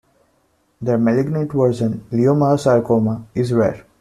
Their 0.81 0.97
malignant 0.97 1.51
version, 1.53 2.03
leiomyosarcoma, 2.11 3.25
is 3.35 3.53
rare. 3.53 3.85